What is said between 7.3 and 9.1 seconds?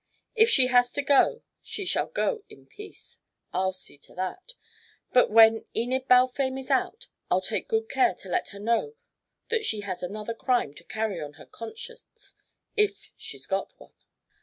take good care to let her know